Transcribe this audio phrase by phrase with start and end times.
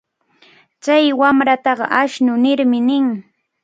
[0.83, 3.07] Chay wamrataqa ashnu nirmi nin.